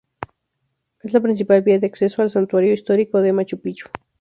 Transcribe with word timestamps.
Es 1.03 1.13
la 1.13 1.19
principal 1.19 1.61
vía 1.61 1.77
de 1.77 1.85
acceso 1.85 2.23
al 2.23 2.31
Santuario 2.31 2.73
Histórico 2.73 3.19
de 3.21 3.33
Machu 3.33 3.61
Picchu. 3.61 3.85